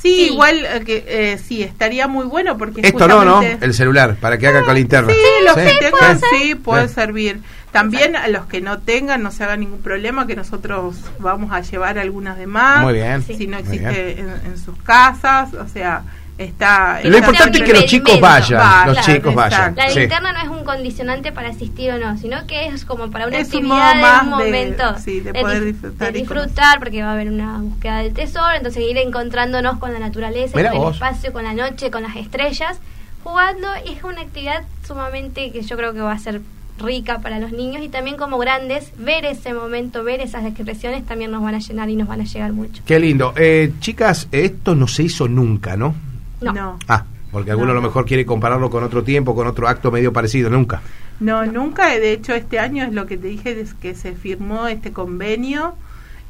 Sí, 0.00 0.14
Sí. 0.26 0.32
igual 0.32 0.64
eh, 0.64 0.82
que 0.86 1.04
eh, 1.08 1.38
sí, 1.38 1.62
estaría 1.62 2.06
muy 2.06 2.24
bueno 2.26 2.56
porque 2.56 2.80
Esto 2.84 3.08
no, 3.08 3.24
¿no? 3.24 3.42
El 3.42 3.74
celular, 3.74 4.16
para 4.20 4.38
que 4.38 4.46
haga 4.46 4.64
con 4.64 4.74
linterna. 4.76 5.12
Sí, 5.12 5.18
los 5.44 5.54
Sí, 5.54 5.60
que 5.62 5.70
sí, 5.70 5.76
tengan, 5.80 6.18
sí. 6.20 6.26
sí, 6.40 6.54
puede 6.54 6.86
Sí. 6.88 6.94
servir. 6.94 7.40
También 7.72 8.16
a 8.16 8.28
los 8.28 8.46
que 8.46 8.60
no 8.60 8.78
tengan, 8.78 9.22
no 9.22 9.30
se 9.30 9.44
haga 9.44 9.56
ningún 9.56 9.80
problema, 9.82 10.26
que 10.26 10.36
nosotros 10.36 10.96
vamos 11.18 11.52
a 11.52 11.60
llevar 11.60 11.98
algunas 11.98 12.38
de 12.38 12.46
más. 12.46 12.80
Muy 12.82 12.94
bien. 12.94 13.22
Si 13.22 13.46
no 13.46 13.58
existe 13.58 14.20
en, 14.20 14.28
en 14.46 14.56
sus 14.58 14.76
casas, 14.82 15.52
o 15.54 15.68
sea, 15.68 16.02
está... 16.38 17.00
Lo 17.04 17.18
importante 17.18 17.58
es 17.58 17.64
que 17.64 17.72
los 17.72 17.84
chicos 17.86 18.20
vayan, 18.20 18.60
Va, 18.60 18.86
los 18.86 18.96
claro, 18.98 19.12
chicos 19.14 19.34
vayan. 19.34 19.74
La 19.76 19.90
sí. 19.90 19.98
linterna 20.00 20.32
no 20.32 20.38
es 20.40 20.48
un 20.48 20.64
condicionante 20.64 21.32
para 21.32 21.48
asistir 21.50 21.90
o 21.90 21.98
no, 21.98 22.16
sino 22.16 22.46
que 22.46 22.66
es 22.68 22.84
como 22.84 23.10
para 23.10 23.26
una 23.26 23.38
Es 23.38 23.48
un 23.52 23.70
actividad 23.70 23.94
modo 23.96 24.02
más 24.02 24.22
de 24.22 24.28
un 24.30 24.38
de- 24.38 24.44
momento. 24.46 24.98
sí, 24.98 25.20
de 25.20 25.32
de 25.32 25.40
poder 25.40 25.62
dif- 25.62 25.66
disfrutar 25.72 26.12
de 26.12 26.18
y 26.18 26.22
disfrutar, 26.22 26.78
porque 26.78 27.02
va 27.02 27.08
a 27.10 27.12
haber 27.12 27.28
una 27.28 27.58
búsqueda 27.58 27.98
del 27.98 28.14
tesoro, 28.14 28.54
entonces 28.56 28.82
ir 28.88 28.96
encontrándonos 28.98 29.78
con 29.78 29.92
la 29.92 29.98
naturaleza, 29.98 30.56
Mirá 30.56 30.70
con 30.70 30.82
el 30.86 30.92
espacio, 30.94 31.32
con 31.32 31.44
la 31.44 31.54
noche, 31.54 31.90
con 31.90 32.02
las 32.02 32.16
estrellas, 32.16 32.78
jugando. 33.24 33.66
y 33.84 33.92
Es 33.94 34.04
una 34.04 34.20
actividad 34.22 34.62
sumamente 34.86 35.50
que 35.52 35.62
yo 35.62 35.76
creo 35.76 35.92
que 35.92 36.00
va 36.00 36.12
a 36.12 36.18
ser 36.18 36.40
rica 36.80 37.18
para 37.18 37.40
los 37.40 37.50
niños 37.50 37.82
y 37.82 37.88
también 37.88 38.16
como 38.16 38.38
grandes, 38.38 38.92
ver 38.96 39.24
ese 39.24 39.52
momento, 39.52 40.04
ver 40.04 40.20
esas 40.20 40.44
expresiones 40.44 41.04
también 41.04 41.32
nos 41.32 41.42
van 41.42 41.56
a 41.56 41.58
llenar 41.58 41.90
y 41.90 41.96
nos 41.96 42.06
van 42.06 42.20
a 42.20 42.24
llegar 42.24 42.52
mucho. 42.52 42.82
Qué 42.86 43.00
lindo. 43.00 43.34
Eh, 43.36 43.72
chicas, 43.80 44.28
esto 44.30 44.76
no 44.76 44.86
se 44.86 45.02
hizo 45.02 45.26
nunca, 45.26 45.76
¿no? 45.76 45.96
No. 46.40 46.52
No. 46.52 46.78
Ah, 46.88 47.04
porque 47.30 47.50
alguno 47.50 47.66
No, 47.68 47.72
a 47.72 47.82
lo 47.82 47.82
mejor 47.88 48.04
quiere 48.06 48.24
compararlo 48.24 48.70
con 48.70 48.82
otro 48.84 49.02
tiempo, 49.04 49.34
con 49.34 49.46
otro 49.46 49.68
acto 49.68 49.90
medio 49.90 50.12
parecido, 50.12 50.48
nunca. 50.50 50.80
No, 51.20 51.44
nunca. 51.46 51.88
De 51.88 52.12
hecho, 52.12 52.34
este 52.34 52.58
año 52.58 52.84
es 52.84 52.92
lo 52.92 53.06
que 53.06 53.16
te 53.18 53.28
dije, 53.28 53.60
es 53.60 53.74
que 53.74 53.94
se 53.94 54.12
firmó 54.14 54.66
este 54.68 54.92
convenio. 54.92 55.74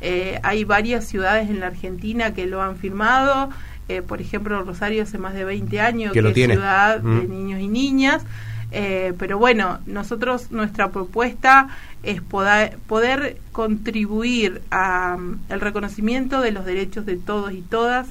Eh, 0.00 0.38
hay 0.42 0.64
varias 0.64 1.04
ciudades 1.06 1.50
en 1.50 1.60
la 1.60 1.66
Argentina 1.68 2.32
que 2.34 2.46
lo 2.46 2.62
han 2.62 2.76
firmado. 2.76 3.50
Eh, 3.88 4.02
por 4.02 4.20
ejemplo, 4.20 4.62
Rosario 4.64 5.02
hace 5.02 5.18
más 5.18 5.34
de 5.34 5.44
20 5.44 5.80
años 5.80 6.12
Que 6.12 6.22
lo 6.22 6.28
es 6.28 6.34
tiene. 6.34 6.54
ciudad 6.54 7.02
Mm. 7.02 7.20
de 7.20 7.28
niños 7.28 7.60
y 7.60 7.68
niñas. 7.68 8.22
Eh, 8.70 9.14
pero 9.18 9.38
bueno, 9.38 9.78
nosotros, 9.86 10.50
nuestra 10.52 10.90
propuesta 10.90 11.68
es 12.02 12.20
poder, 12.20 12.76
poder 12.86 13.38
contribuir 13.52 14.60
al 14.70 15.38
reconocimiento 15.60 16.40
de 16.42 16.52
los 16.52 16.64
derechos 16.66 17.06
de 17.06 17.16
todos 17.16 17.52
y 17.52 17.62
todas. 17.62 18.08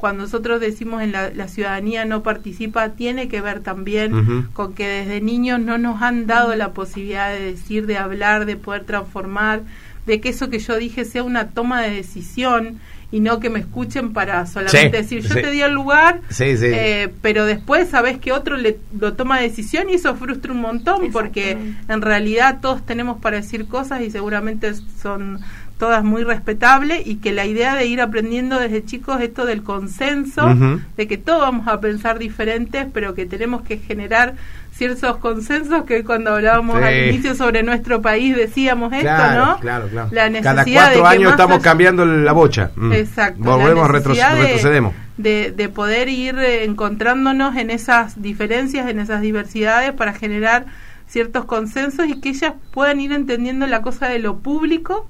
Cuando 0.00 0.22
nosotros 0.24 0.60
decimos 0.60 1.02
en 1.02 1.12
la, 1.12 1.30
la 1.30 1.46
ciudadanía 1.46 2.04
no 2.06 2.22
participa, 2.22 2.88
tiene 2.90 3.28
que 3.28 3.40
ver 3.42 3.60
también 3.60 4.48
con 4.54 4.72
que 4.72 4.86
desde 4.88 5.20
niños 5.20 5.60
no 5.60 5.76
nos 5.76 6.00
han 6.00 6.26
dado 6.26 6.54
la 6.56 6.72
posibilidad 6.72 7.30
de 7.30 7.40
decir, 7.52 7.86
de 7.86 7.98
hablar, 7.98 8.46
de 8.46 8.56
poder 8.56 8.84
transformar, 8.84 9.60
de 10.06 10.20
que 10.22 10.30
eso 10.30 10.48
que 10.48 10.58
yo 10.58 10.76
dije 10.78 11.04
sea 11.04 11.22
una 11.22 11.48
toma 11.50 11.82
de 11.82 11.90
decisión 11.90 12.78
y 13.12 13.20
no 13.20 13.40
que 13.40 13.50
me 13.50 13.58
escuchen 13.58 14.12
para 14.12 14.46
solamente 14.46 14.96
Sí, 14.98 15.02
decir, 15.02 15.20
yo 15.22 15.34
sí. 15.34 15.42
te 15.42 15.50
di 15.50 15.60
el 15.62 15.72
lugar, 15.72 16.20
Sí, 16.30 16.56
sí. 16.56 16.66
eh, 16.72 17.12
pero 17.22 17.44
después 17.44 17.88
sabes 17.90 18.18
que 18.18 18.32
otro 18.32 18.56
le, 18.56 18.78
lo 18.98 19.12
toma 19.14 19.38
decisión 19.40 19.90
y 19.90 19.94
eso 19.94 20.14
frustra 20.14 20.52
un 20.52 20.60
montón 20.60 21.10
porque 21.12 21.58
en 21.88 22.00
realidad 22.02 22.60
todos 22.62 22.86
tenemos 22.86 23.20
para 23.20 23.36
decir 23.38 23.66
cosas 23.66 24.00
y 24.02 24.10
seguramente 24.10 24.72
son 25.02 25.40
todas 25.80 26.04
muy 26.04 26.22
respetables 26.22 27.04
y 27.06 27.16
que 27.16 27.32
la 27.32 27.46
idea 27.46 27.74
de 27.74 27.86
ir 27.86 28.00
aprendiendo 28.00 28.60
desde 28.60 28.84
chicos 28.84 29.20
esto 29.20 29.46
del 29.46 29.62
consenso, 29.64 30.54
de 30.96 31.08
que 31.08 31.16
todos 31.18 31.40
vamos 31.40 31.66
a 31.66 31.80
pensar 31.80 32.18
diferentes, 32.20 32.86
pero 32.94 33.14
que 33.14 33.26
tenemos 33.26 33.62
que 33.62 33.78
generar 33.78 34.34
ciertos 34.72 35.16
consensos 35.16 35.84
que 35.84 36.04
cuando 36.04 36.34
hablábamos 36.34 36.78
Sí. 36.78 36.84
al 36.84 37.08
inicio 37.08 37.34
sobre 37.34 37.62
nuestro 37.62 38.00
país 38.00 38.36
decíamos 38.36 38.92
esto, 38.92 39.04
¿no? 39.10 39.58
claro, 39.58 39.88
claro. 39.88 40.08
La 40.12 40.30
Cada 40.42 40.62
necesidad 40.62 40.90
de 40.90 40.98
cuatro 41.00 41.06
años 41.06 41.30
estamos 41.32 41.62
cambiando 41.62 42.04
la 42.06 42.32
bocha. 42.32 42.70
Mm. 42.76 42.92
Exacto. 42.92 43.42
Volvemos, 43.42 43.86
la 43.90 43.92
retro- 43.98 44.12
necesidad 44.12 44.36
de- 44.36 44.42
retrocedemos. 44.42 44.94
De, 45.16 45.52
de 45.54 45.68
poder 45.68 46.08
ir 46.08 46.38
eh, 46.38 46.64
encontrándonos 46.64 47.56
en 47.56 47.70
esas 47.70 48.22
diferencias, 48.22 48.88
en 48.88 49.00
esas 49.00 49.20
diversidades 49.22 49.92
para 49.92 50.12
generar 50.14 50.66
ciertos 51.08 51.44
consensos 51.44 52.06
y 52.06 52.20
que 52.20 52.28
ellas 52.30 52.52
puedan 52.70 53.00
ir 53.00 53.12
entendiendo 53.12 53.66
la 53.66 53.82
cosa 53.82 54.08
de 54.08 54.18
lo 54.20 54.38
público 54.38 55.08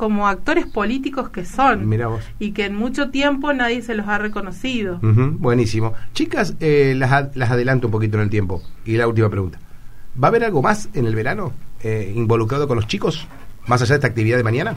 como 0.00 0.26
actores 0.26 0.64
políticos 0.64 1.28
que 1.28 1.44
son 1.44 1.86
Mirá 1.86 2.06
vos. 2.06 2.22
y 2.38 2.52
que 2.52 2.64
en 2.64 2.74
mucho 2.74 3.10
tiempo 3.10 3.52
nadie 3.52 3.82
se 3.82 3.94
los 3.94 4.08
ha 4.08 4.16
reconocido. 4.16 4.94
Ujú, 5.02 5.36
buenísimo. 5.38 5.92
Chicas, 6.14 6.54
eh, 6.58 6.94
las, 6.96 7.12
ad- 7.12 7.34
las 7.34 7.50
adelanto 7.50 7.88
un 7.88 7.90
poquito 7.92 8.16
en 8.16 8.22
el 8.22 8.30
tiempo. 8.30 8.62
Y 8.86 8.96
la 8.96 9.06
última 9.06 9.28
pregunta. 9.28 9.58
¿Va 10.18 10.28
a 10.28 10.30
haber 10.30 10.44
algo 10.44 10.62
más 10.62 10.88
en 10.94 11.04
el 11.04 11.14
verano 11.14 11.52
eh, 11.82 12.14
involucrado 12.16 12.66
con 12.66 12.76
los 12.76 12.86
chicos? 12.86 13.26
Más 13.66 13.82
allá 13.82 13.90
de 13.90 13.96
esta 13.96 14.06
actividad 14.06 14.38
de 14.38 14.42
mañana. 14.42 14.74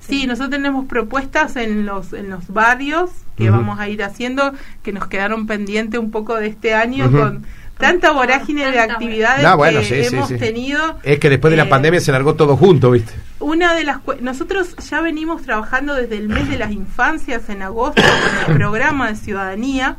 Sí, 0.00 0.26
nosotros 0.26 0.50
tenemos 0.50 0.84
propuestas 0.86 1.56
en 1.56 1.86
los 1.86 2.12
en 2.12 2.28
los 2.28 2.48
barrios 2.48 3.08
que 3.36 3.48
vamos 3.48 3.80
a 3.80 3.88
ir 3.88 4.02
haciendo 4.02 4.52
que 4.82 4.92
nos 4.92 5.06
quedaron 5.06 5.46
pendientes 5.46 5.98
un 5.98 6.10
poco 6.10 6.34
de 6.36 6.48
este 6.48 6.74
año 6.74 7.10
con 7.10 7.44
tanta 7.78 8.12
vorágine 8.12 8.70
de 8.70 8.78
actividades 8.78 9.42
No, 9.42 9.56
bueno, 9.56 9.80
que 9.80 10.04
sí, 10.04 10.14
hemos 10.14 10.28
sí. 10.28 10.36
tenido. 10.36 10.98
Es 11.02 11.18
que 11.18 11.30
después 11.30 11.50
de 11.50 11.56
la 11.56 11.64
Eh, 11.64 11.70
pandemia 11.70 11.98
se 12.00 12.12
largó 12.12 12.34
todo 12.34 12.56
junto, 12.58 12.90
¿viste? 12.90 13.12
Una 13.42 13.74
de 13.74 13.84
las 13.84 13.98
cue- 13.98 14.20
nosotros 14.20 14.74
ya 14.88 15.00
venimos 15.00 15.42
trabajando 15.42 15.94
desde 15.94 16.16
el 16.16 16.28
mes 16.28 16.48
de 16.48 16.58
las 16.58 16.70
infancias 16.72 17.48
en 17.48 17.62
agosto 17.62 18.00
con 18.02 18.50
el 18.52 18.56
programa 18.58 19.08
de 19.08 19.16
ciudadanía 19.16 19.96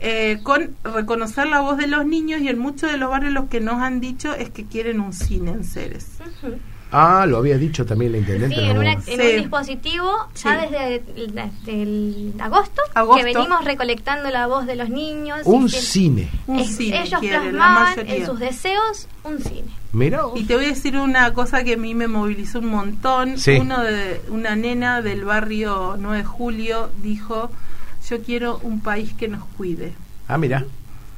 eh, 0.00 0.38
con 0.42 0.74
reconocer 0.84 1.46
la 1.46 1.60
voz 1.60 1.76
de 1.76 1.86
los 1.86 2.06
niños 2.06 2.40
y 2.40 2.48
en 2.48 2.58
muchos 2.58 2.90
de 2.90 2.96
los 2.96 3.10
barrios 3.10 3.32
lo 3.32 3.48
que 3.48 3.60
nos 3.60 3.82
han 3.82 4.00
dicho 4.00 4.34
es 4.34 4.48
que 4.50 4.64
quieren 4.66 5.00
un 5.00 5.12
cine 5.12 5.50
en 5.50 5.64
Ceres. 5.64 6.06
Ujú. 6.20 6.54
Ah, 6.92 7.24
lo 7.28 7.36
había 7.38 7.56
dicho 7.56 7.86
también 7.86 8.10
la 8.12 8.18
intendente. 8.18 8.56
Sí, 8.56 8.62
en 8.64 8.78
una- 8.78 9.00
Sí. 9.00 9.12
un 9.12 9.18
dispositivo 9.42 10.10
Sí. 10.34 10.44
ya 10.44 10.60
desde 10.62 10.96
el, 11.16 11.34
desde 11.34 11.82
el 11.82 12.34
agosto, 12.40 12.82
Agosto. 12.94 13.18
que 13.24 13.32
venimos 13.32 13.64
recolectando 13.64 14.28
la 14.30 14.46
voz 14.48 14.66
de 14.66 14.74
los 14.74 14.88
niños. 14.88 15.40
Un 15.44 15.68
cine. 15.68 16.28
Un 16.46 16.58
es- 16.60 16.76
cine 16.76 17.02
ellos 17.02 17.20
quieren, 17.20 17.44
la 17.44 17.50
plasmaban 17.50 17.84
mayoría. 17.96 18.14
en 18.16 18.26
sus 18.26 18.38
deseos 18.40 19.06
un 19.22 19.38
cine. 19.38 19.70
Mira. 19.92 20.22
vos. 20.24 20.38
Y 20.40 20.44
te 20.44 20.54
voy 20.54 20.66
a 20.66 20.68
decir 20.68 20.96
una 20.96 21.32
cosa 21.32 21.64
que 21.64 21.74
a 21.74 21.76
mí 21.76 21.94
me 21.94 22.06
movilizó 22.08 22.60
un 22.60 22.66
montón. 22.68 23.38
Sí. 23.38 23.52
Uno 23.60 23.82
de, 23.82 24.20
una 24.28 24.54
nena 24.56 25.02
del 25.02 25.24
barrio 25.24 25.96
9 25.98 26.18
de 26.18 26.24
julio 26.24 26.90
dijo, 27.02 27.50
yo 28.08 28.22
quiero 28.22 28.58
un 28.62 28.80
país 28.80 29.12
que 29.14 29.28
nos 29.28 29.44
cuide. 29.56 29.92
Ah, 30.28 30.38
mira. 30.38 30.64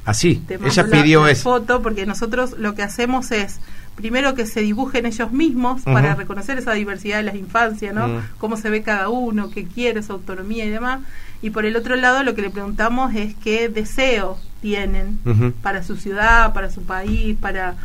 Así. 0.05 0.35
Te 0.47 0.55
Ella 0.55 0.83
la- 0.83 0.89
pidió 0.89 1.27
eso. 1.27 1.43
foto 1.43 1.81
porque 1.81 2.05
nosotros 2.05 2.55
lo 2.57 2.75
que 2.75 2.83
hacemos 2.83 3.31
es 3.31 3.59
primero 3.95 4.33
que 4.33 4.45
se 4.47 4.61
dibujen 4.61 5.05
ellos 5.05 5.31
mismos 5.31 5.83
para 5.83 6.15
reconocer 6.15 6.57
esa 6.57 6.73
diversidad 6.73 7.17
de 7.17 7.23
las 7.23 7.35
infancias, 7.35 7.93
¿no? 7.93 8.07
Mm. 8.07 8.21
Cómo 8.39 8.57
se 8.57 8.69
ve 8.71 8.81
cada 8.81 9.09
uno, 9.09 9.51
qué 9.51 9.65
quiere, 9.65 10.01
su 10.03 10.13
autonomía 10.13 10.65
y 10.65 10.69
demás. 10.69 11.01
Y 11.43 11.51
por 11.51 11.65
el 11.65 11.75
otro 11.75 11.95
lado 11.95 12.23
lo 12.23 12.33
que 12.35 12.41
le 12.41 12.49
preguntamos 12.49 13.13
es 13.13 13.35
qué 13.35 13.69
deseo 13.69 14.39
tienen 14.61 15.19
para 15.61 15.83
su 15.83 15.95
ciudad, 15.95 16.53
para 16.53 16.71
su 16.71 16.81
país, 16.81 17.37
para... 17.39 17.75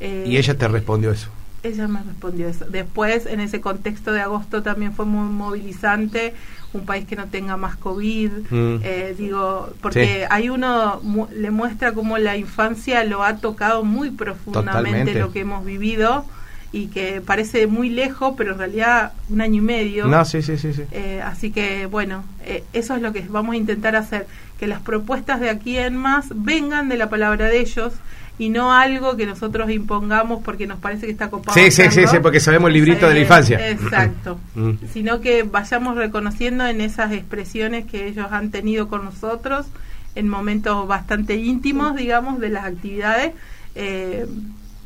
eh, 0.00 0.24
Y 0.26 0.36
ella 0.36 0.56
te 0.56 0.68
respondió 0.68 1.10
eso. 1.12 1.28
ella 1.62 1.88
me 1.88 2.02
respondió 2.02 2.46
eso. 2.48 2.66
Después, 2.68 3.24
en 3.26 3.40
ese 3.40 3.60
contexto 3.60 4.12
de 4.12 4.20
agosto, 4.20 4.62
también 4.62 4.92
fue 4.92 5.06
muy 5.06 5.28
movilizante 5.32 6.34
un 6.74 6.84
país 6.84 7.06
que 7.06 7.16
no 7.16 7.26
tenga 7.26 7.56
más 7.56 7.76
COVID. 7.76 8.30
Mm. 8.50 8.76
eh, 8.82 9.14
digo, 9.16 9.72
porque 9.80 10.04
Sí. 10.04 10.26
hay 10.28 10.48
uno 10.50 11.00
mu- 11.02 11.28
le 11.34 11.50
muestra 11.50 11.92
cómo 11.92 12.18
la 12.18 12.36
infancia 12.36 13.02
lo 13.04 13.22
ha 13.24 13.36
tocado 13.38 13.82
muy 13.84 14.10
profundamente 14.10 14.80
Totalmente. 14.90 15.18
lo 15.20 15.32
que 15.32 15.40
hemos 15.40 15.64
vivido 15.64 16.26
y 16.72 16.88
que 16.88 17.20
parece 17.24 17.68
muy 17.68 17.88
lejos, 17.88 18.34
pero 18.36 18.52
en 18.52 18.58
realidad 18.58 19.12
un 19.30 19.40
año 19.40 19.58
y 19.58 19.60
medio. 19.60 20.06
No, 20.06 20.24
sí, 20.24 20.42
sí, 20.42 20.58
sí. 20.58 20.72
sí. 20.74 20.82
Eh, 20.90 21.22
así 21.24 21.52
que 21.52 21.86
bueno, 21.86 22.24
eh, 22.44 22.64
eso 22.72 22.96
es 22.96 23.00
lo 23.02 23.12
que 23.12 23.20
vamos 23.28 23.54
a 23.54 23.56
intentar 23.56 23.94
hacer, 23.94 24.26
que 24.58 24.66
las 24.66 24.80
propuestas 24.80 25.38
de 25.40 25.48
aquí 25.50 25.78
en 25.78 25.96
más 25.96 26.26
vengan 26.34 26.88
de 26.88 26.96
la 26.98 27.08
palabra 27.08 27.46
de 27.46 27.60
ellos 27.60 27.92
y 28.38 28.48
no 28.48 28.72
algo 28.72 29.16
que 29.16 29.26
nosotros 29.26 29.70
impongamos 29.70 30.42
porque 30.42 30.66
nos 30.66 30.78
parece 30.80 31.06
que 31.06 31.12
está 31.12 31.30
copado. 31.30 31.54
Sí, 31.58 31.70
sí, 31.70 31.84
sí, 31.90 32.06
sí, 32.06 32.16
porque 32.20 32.40
sabemos 32.40 32.68
el 32.68 32.74
librito 32.74 33.06
de 33.06 33.14
la 33.14 33.18
Eh, 33.20 33.22
infancia. 33.22 33.70
Exacto. 33.70 34.38
Mm. 34.54 34.72
Sino 34.92 35.20
que 35.20 35.42
vayamos 35.44 35.96
reconociendo 35.96 36.66
en 36.66 36.80
esas 36.80 37.12
expresiones 37.12 37.84
que 37.86 38.06
ellos 38.08 38.26
han 38.30 38.50
tenido 38.50 38.88
con 38.88 39.04
nosotros 39.04 39.66
en 40.14 40.28
momentos 40.28 40.86
bastante 40.86 41.34
íntimos, 41.36 41.96
digamos, 41.96 42.38
de 42.40 42.48
las 42.50 42.64
actividades. 42.66 43.32
eh, 43.74 44.26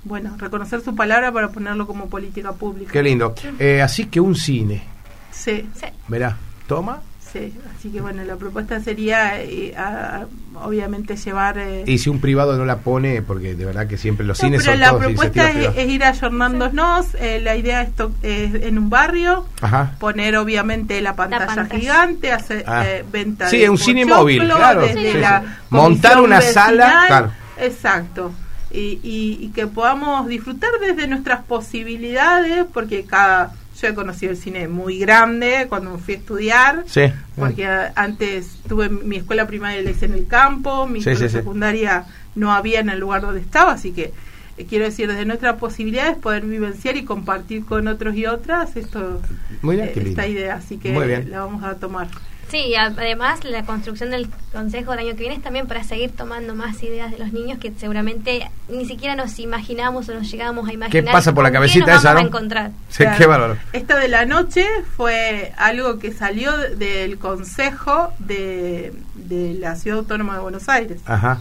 bueno, 0.04 0.34
reconocer 0.38 0.80
su 0.80 0.94
palabra 0.94 1.32
para 1.32 1.48
ponerlo 1.50 1.86
como 1.86 2.08
política 2.08 2.52
pública. 2.52 2.90
Qué 2.92 3.02
lindo. 3.02 3.34
Eh, 3.58 3.82
así 3.82 4.06
que 4.06 4.20
un 4.20 4.34
cine. 4.36 4.82
Sí. 5.30 5.68
Sí. 5.74 5.86
Verá, 6.06 6.36
toma. 6.66 7.02
Sí, 7.32 7.52
así 7.76 7.90
que 7.90 8.00
bueno, 8.00 8.24
la 8.24 8.36
propuesta 8.36 8.80
sería 8.80 9.40
eh, 9.42 9.74
a- 9.76 10.22
a- 10.22 10.26
obviamente 10.64 11.14
llevar... 11.16 11.58
eh, 11.58 11.84
Y 11.86 11.98
si 11.98 12.08
un 12.08 12.20
privado 12.20 12.56
no 12.56 12.64
la 12.64 12.78
pone, 12.78 13.20
porque 13.20 13.54
de 13.54 13.64
verdad 13.66 13.86
que 13.86 13.98
siempre 13.98 14.24
los 14.26 14.38
no, 14.42 14.46
cines 14.46 14.60
pero 14.62 14.72
son 14.72 14.80
la 14.80 14.88
todos 14.90 15.04
propuesta 15.04 15.50
es, 15.50 15.76
es 15.76 15.88
ir 15.90 16.04
ayornándonos, 16.04 17.14
eh, 17.20 17.40
la 17.42 17.54
idea 17.56 17.82
es, 17.82 17.94
to- 17.94 18.12
es 18.22 18.54
en 18.54 18.78
un 18.78 18.88
barrio, 18.88 19.44
Ajá. 19.60 19.92
poner 20.00 20.36
obviamente 20.36 21.00
la 21.02 21.14
pantalla, 21.16 21.46
pantalla. 21.46 21.78
gigante, 21.78 22.32
hacer 22.32 22.64
Ah. 22.66 22.84
eh, 22.86 23.04
venta 23.12 23.48
Sí, 23.50 23.58
de 23.58 23.68
un 23.70 23.78
cine 23.78 24.06
móvil, 24.06 24.44
claro. 24.44 24.86
Sí, 24.88 25.12
la 25.14 25.40
sí. 25.42 25.46
Montar 25.70 26.20
una 26.20 26.40
sala, 26.40 26.84
vecinal, 26.86 27.06
claro. 27.08 27.30
Exacto. 27.60 28.32
Y, 28.70 29.00
y- 29.02 29.38
y 29.40 29.48
que 29.54 29.66
podamos 29.66 30.26
disfrutar 30.28 30.70
desde 30.80 31.06
nuestras 31.08 31.42
posibilidades, 31.44 32.64
porque 32.72 33.04
cada... 33.04 33.52
Yo 33.80 33.88
he 33.88 33.94
conocido 33.94 34.32
el 34.32 34.38
cine 34.38 34.66
muy 34.66 34.98
grande 34.98 35.66
cuando 35.68 35.90
me 35.92 35.98
fui 35.98 36.14
a 36.14 36.16
estudiar, 36.16 36.84
Sí. 36.86 37.02
porque 37.36 37.66
antes 37.94 38.58
tuve 38.68 38.88
mi 38.88 39.16
escuela 39.16 39.46
primaria 39.46 39.80
la 39.82 39.90
hice 39.90 40.06
en 40.06 40.14
el 40.14 40.26
campo, 40.26 40.86
mi 40.88 41.00
Sí, 41.00 41.10
escuela 41.10 41.30
sí, 41.30 41.36
secundaria 41.38 42.04
no 42.34 42.52
había 42.52 42.80
en 42.80 42.88
el 42.88 42.98
lugar 42.98 43.20
donde 43.22 43.40
estaba, 43.40 43.72
así 43.72 43.92
que 43.92 44.12
eh, 44.56 44.66
quiero 44.68 44.84
decir, 44.84 45.06
desde 45.06 45.24
nuestras 45.24 45.56
posibilidades 45.58 46.16
poder 46.16 46.44
vivenciar 46.44 46.96
y 46.96 47.04
compartir 47.04 47.64
con 47.64 47.86
otros 47.86 48.16
y 48.16 48.26
otras 48.26 48.74
esto 48.76 49.20
Muy 49.62 49.76
bien, 49.76 49.88
eh, 49.88 49.92
esta 50.06 50.26
idea, 50.26 50.56
así 50.56 50.78
que 50.78 51.24
la 51.28 51.40
vamos 51.44 51.62
a 51.62 51.74
tomar. 51.76 52.08
Sí, 52.50 52.58
y 52.58 52.74
además 52.76 53.44
la 53.44 53.62
construcción 53.64 54.10
del 54.10 54.28
consejo 54.52 54.92
del 54.92 55.00
año 55.00 55.10
que 55.10 55.20
viene 55.20 55.34
es 55.34 55.42
también 55.42 55.66
para 55.66 55.84
seguir 55.84 56.12
tomando 56.16 56.54
más 56.54 56.82
ideas 56.82 57.10
de 57.10 57.18
los 57.18 57.30
niños 57.32 57.58
que 57.58 57.72
seguramente 57.78 58.50
ni 58.70 58.86
siquiera 58.86 59.14
nos 59.16 59.38
imaginamos 59.38 60.08
o 60.08 60.14
nos 60.14 60.30
llegamos 60.30 60.66
a 60.68 60.72
imaginar. 60.72 60.90
¿Qué 60.90 61.02
pasa 61.12 61.34
por 61.34 61.44
la 61.44 61.52
cabecita 61.52 61.92
nos 61.92 62.00
esa, 62.00 62.14
no? 62.14 62.20
a 62.20 62.22
encontrar. 62.22 62.70
Sí, 62.88 63.02
Claro. 63.04 63.18
qué 63.18 63.26
bárbaro. 63.26 63.56
Esta 63.74 63.98
de 63.98 64.08
la 64.08 64.24
noche 64.24 64.66
fue 64.96 65.52
algo 65.58 65.98
que 65.98 66.12
salió 66.12 66.56
de- 66.56 66.74
del 66.76 67.18
Consejo 67.18 68.12
de, 68.18 68.94
de 69.14 69.54
la 69.60 69.76
Ciudad 69.76 69.98
Autónoma 69.98 70.34
de 70.36 70.40
Buenos 70.40 70.68
Aires. 70.70 71.00
Ajá. 71.04 71.40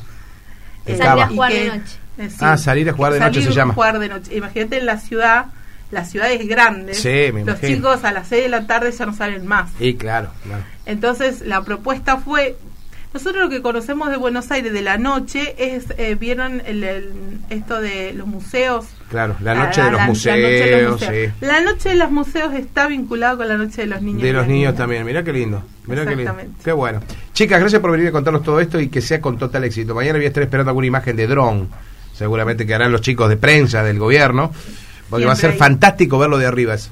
Eh, 0.85 0.97
Salir 0.97 1.23
a 1.23 1.27
jugar 1.29 1.53
de 1.53 1.65
noche. 1.69 1.95
eh, 2.17 2.29
sí, 2.29 2.35
Ah, 2.41 2.57
salir 2.57 2.89
a 2.89 2.93
jugar 2.93 3.13
de 3.13 3.19
noche 3.19 3.33
salir 3.35 3.47
se 3.49 3.55
llama. 3.55 3.71
a 3.71 3.75
jugar 3.75 3.99
de 3.99 4.09
noche. 4.09 4.35
Imagínate 4.35 4.77
en 4.79 4.85
la 4.85 4.97
ciudad, 4.97 5.45
la 5.91 6.05
ciudad 6.05 6.31
es 6.31 6.47
grande. 6.47 6.93
Sí, 6.93 7.09
me 7.33 7.43
Los 7.45 7.59
imagino. 7.59 7.75
chicos 7.75 8.03
a 8.03 8.11
las 8.11 8.27
6 8.27 8.43
de 8.43 8.49
la 8.49 8.67
tarde 8.67 8.91
ya 8.91 9.05
no 9.05 9.13
salen 9.13 9.45
más. 9.47 9.71
Y 9.79 9.95
claro, 9.95 10.29
claro. 10.43 10.63
Entonces 10.85 11.41
la 11.41 11.63
propuesta 11.63 12.17
fue, 12.17 12.57
nosotros 13.13 13.43
lo 13.45 13.49
que 13.49 13.61
conocemos 13.61 14.09
de 14.09 14.17
Buenos 14.17 14.51
Aires 14.51 14.73
de 14.73 14.81
la 14.81 14.97
noche 14.97 15.55
es, 15.57 15.85
eh, 15.97 16.15
vieron 16.19 16.61
el, 16.65 16.83
el- 16.83 17.11
esto 17.49 17.79
de 17.79 18.13
los 18.13 18.27
museos. 18.27 18.85
Claro, 19.09 19.37
la 19.41 19.53
Ah, 19.53 19.55
noche 19.65 19.81
de 19.81 19.91
los 19.91 19.93
la- 19.93 19.97
la 20.03 20.07
museos, 20.07 20.37
noche 20.37 20.49
de 20.75 20.81
los 20.83 20.99
sí. 20.99 21.05
museos. 21.05 21.33
La 21.39 21.61
noche 21.61 21.89
de 21.89 21.95
los 21.95 22.11
museos 22.11 22.53
está 22.53 22.87
vinculado 22.87 23.37
con 23.37 23.47
la 23.47 23.55
noche 23.57 23.81
de 23.83 23.87
los 23.87 24.01
niños. 24.01 24.21
De 24.21 24.33
los 24.33 24.41
las 24.41 24.47
niños 24.49 24.59
niñas. 24.73 24.75
también, 24.75 25.05
mirá 25.05 25.23
qué 25.23 25.31
lindo. 25.31 25.63
Mirá 25.85 26.05
qué 26.05 26.15
lindo. 26.17 26.35
Qué 26.63 26.71
bueno. 26.73 27.01
Chicas, 27.31 27.61
gracias 27.61 27.81
por 27.81 27.91
venir 27.91 28.07
a 28.07 28.11
contarnos 28.11 28.43
todo 28.43 28.59
esto 28.59 28.77
y 28.79 28.89
que 28.89 28.99
sea 28.99 29.21
con 29.21 29.37
total 29.37 29.63
éxito. 29.63 29.95
Mañana 29.95 30.17
voy 30.17 30.25
a 30.25 30.27
estar 30.27 30.43
esperando 30.43 30.69
alguna 30.71 30.87
imagen 30.87 31.15
de 31.15 31.27
dron, 31.27 31.69
seguramente 32.13 32.65
que 32.67 32.73
harán 32.75 32.91
los 32.91 32.99
chicos 33.01 33.29
de 33.29 33.37
prensa 33.37 33.83
del 33.83 33.97
gobierno, 33.99 34.51
porque 35.09 35.25
va 35.25 35.33
a 35.33 35.35
ser 35.35 35.51
hay. 35.51 35.57
fantástico 35.57 36.17
verlo 36.19 36.37
de 36.37 36.45
arriba 36.45 36.73
eso. 36.73 36.89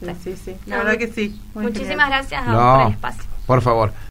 Sí, 0.00 0.06
sí, 0.22 0.34
sí. 0.44 0.54
La 0.66 0.78
No, 0.78 0.84
verdad 0.84 0.98
que 0.98 1.08
sí. 1.08 1.40
Muchísimas 1.54 1.88
genial. 1.88 2.08
gracias 2.10 2.42
a 2.46 2.52
No. 2.52 2.58
vos 2.60 2.76
por 2.78 2.86
el 2.86 2.92
espacio. 2.92 3.22
Por 3.46 3.62
favor. 3.62 3.92